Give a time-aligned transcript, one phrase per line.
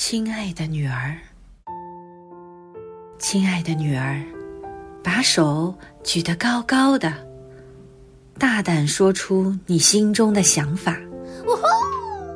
[0.00, 1.18] 亲爱的女儿，
[3.18, 4.22] 亲爱的女儿，
[5.02, 5.74] 把手
[6.04, 7.12] 举得高高的，
[8.38, 10.96] 大胆说出你心中的想法。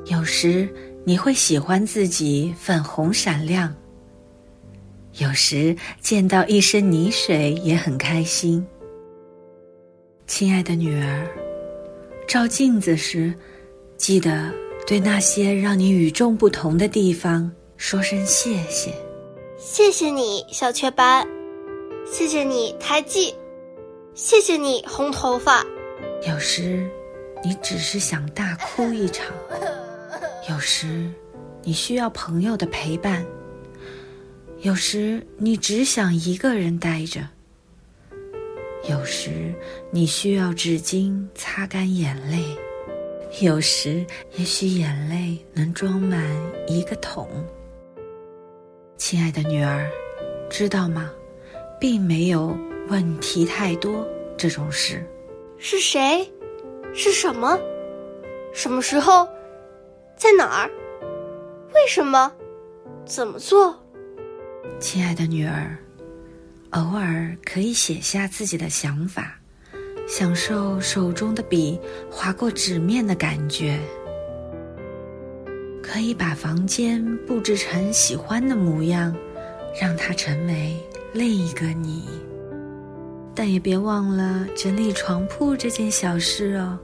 [0.07, 0.69] 有时
[1.05, 3.73] 你会喜欢自己粉红闪亮，
[5.19, 8.67] 有时见到一身泥水也很开心。
[10.27, 11.29] 亲爱的女儿，
[12.27, 13.33] 照镜子时，
[13.97, 14.53] 记得。
[14.87, 18.93] 对那些让你与众不同的地方说声谢谢，
[19.59, 21.27] 谢谢你小雀斑，
[22.11, 23.35] 谢谢你胎记，
[24.15, 25.65] 谢谢你红头发。
[26.29, 26.87] 有时，
[27.43, 29.27] 你只是想大哭一场；
[30.51, 31.09] 有时，
[31.63, 33.25] 你需要朋友的陪伴；
[34.61, 37.23] 有时，你只想一个人待着；
[38.91, 39.55] 有时，
[39.91, 42.45] 你需要纸巾擦干眼泪。
[43.41, 44.05] 有时，
[44.37, 46.23] 也许眼泪能装满
[46.69, 47.29] 一个桶。
[48.97, 49.91] 亲爱的女儿，
[50.49, 51.11] 知道吗？
[51.81, 52.57] 并没有
[52.89, 55.05] 问题太多这种事。
[55.59, 56.31] 是谁？
[56.95, 57.59] 是什么？
[58.53, 59.27] 什么时候？
[60.15, 60.71] 在哪儿？
[61.75, 62.33] 为什么？
[63.05, 63.77] 怎么做？
[64.79, 65.77] 亲爱的女儿，
[66.71, 69.37] 偶尔可以写下自己的想法。
[70.15, 73.81] 享受手中的笔划过纸面的感觉，
[75.83, 79.17] 可以把房间布置成喜欢的模样，
[79.81, 80.77] 让它成为
[81.15, 82.05] 另一个你。
[83.35, 86.79] 但也别忘了整理床铺这件小事哦，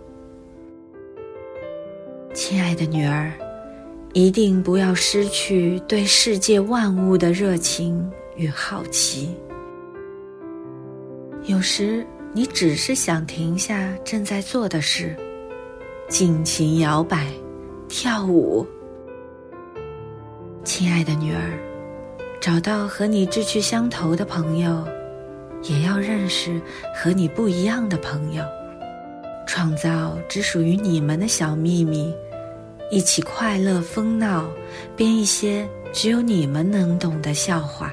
[2.32, 3.30] 亲爱的女儿，
[4.14, 9.36] 一定不要失去对世界万物的热情与好奇。
[11.44, 12.06] 有时。
[12.38, 15.12] 你只是想停下正在做的事，
[16.08, 17.26] 尽情摇摆、
[17.88, 18.64] 跳舞。
[20.62, 21.58] 亲爱的女儿，
[22.40, 24.86] 找到和你志趣相投的朋友，
[25.64, 26.62] 也要认识
[26.94, 28.44] 和你不一样的朋友，
[29.44, 32.14] 创造只属于你们的小秘密，
[32.88, 34.48] 一起快乐疯闹，
[34.94, 37.92] 编一些只有你们能懂的笑话。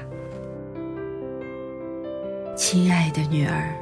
[2.54, 3.76] 亲爱的女儿。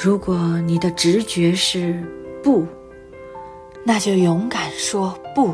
[0.00, 2.00] 如果你的直觉是
[2.40, 2.64] 不，
[3.84, 5.52] 那就勇敢说不。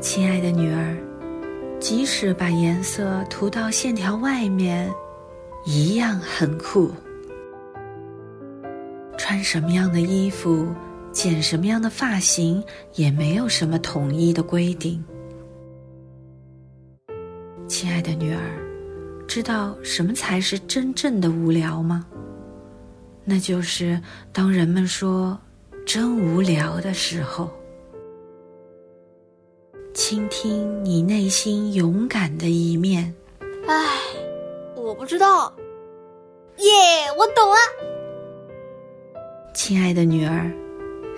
[0.00, 0.96] 亲爱的女儿，
[1.78, 4.90] 即使把颜色涂到线条外面，
[5.66, 6.90] 一样很酷。
[9.18, 10.66] 穿什么样的衣服，
[11.12, 12.64] 剪什么样的发型，
[12.94, 15.04] 也没有什么统一的规定。
[17.68, 18.61] 亲爱的女儿。
[19.34, 22.04] 知道什么才是真正的无聊吗？
[23.24, 23.98] 那就是
[24.30, 25.40] 当人们说
[25.86, 27.50] “真无聊”的时候。
[29.94, 33.14] 倾听你内心勇敢的一面。
[33.66, 33.98] 唉，
[34.76, 35.50] 我不知道。
[36.58, 36.70] 耶，
[37.16, 37.56] 我懂了。
[39.54, 40.52] 亲爱的女儿，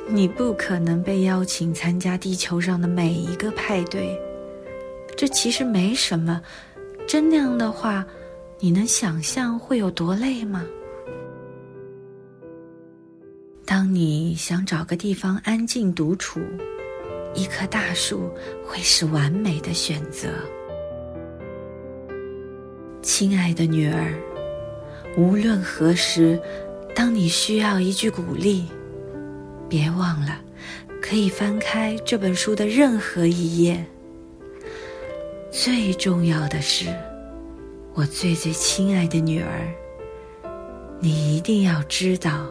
[0.09, 4.17] 你不可能被邀请参加地球上的每一个派对。
[5.17, 6.41] 这其实没什么。
[7.07, 8.05] 真那样的话，
[8.59, 10.65] 你能想象会有多累吗？
[13.67, 16.41] 当你想找个地方安静独处，
[17.35, 18.31] 一棵大树
[18.65, 20.29] 会是完美的选择。
[23.03, 24.15] 亲爱的女儿，
[25.17, 26.41] 无论何时，
[26.95, 28.67] 当你需要一句鼓励，
[29.69, 30.41] 别忘了，
[31.03, 33.85] 可以翻开这本书的任何一页。
[35.57, 36.87] 最重要的是，
[37.95, 39.73] 我最最亲爱的女儿，
[40.99, 42.49] 你一定要知道，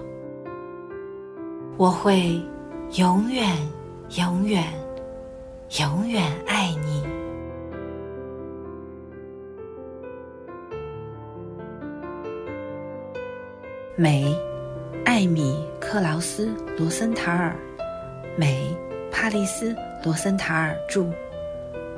[1.76, 2.42] 我会
[2.94, 3.46] 永远、
[4.18, 4.64] 永远、
[5.82, 7.04] 永远爱你。
[13.98, 14.34] 美，
[15.04, 16.48] 艾米·克劳斯·
[16.80, 17.54] 罗森塔尔，
[18.38, 18.74] 美，
[19.12, 19.74] 帕丽斯·
[20.06, 21.06] 罗森塔尔著，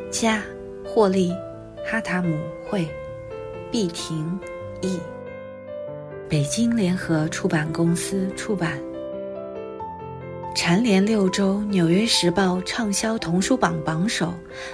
[0.09, 0.41] 家。
[0.85, 1.33] 霍利，
[1.83, 2.87] 哈塔姆会，
[3.71, 4.39] 毕婷
[4.81, 4.99] 译，
[6.29, 8.79] 北京联合出版公司出版。
[10.55, 14.33] 蝉联六周《纽约时报》畅销童书榜榜首，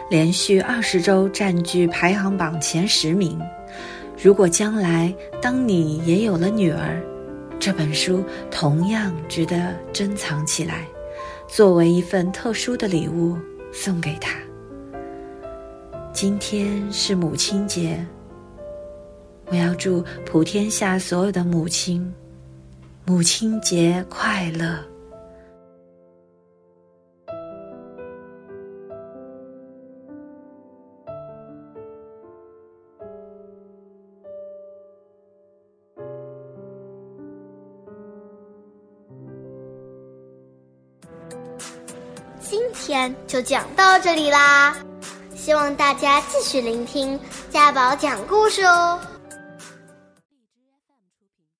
[0.10, 3.40] 连续二十周占据排行榜前十名。
[4.22, 5.12] 如果将来
[5.42, 7.02] 当你也有了女儿，
[7.58, 10.88] 这本书同样值得珍藏起来，
[11.48, 13.36] 作为一份特殊的礼物
[13.72, 14.38] 送给她。
[16.22, 18.00] 今天是母亲节。
[19.48, 22.14] 我要祝普天下所有的母亲
[23.08, 24.78] 母亲节快乐。
[42.40, 44.91] 今天就讲到这里啦。
[45.44, 49.00] 希望大家继续聆听家宝讲故事哦。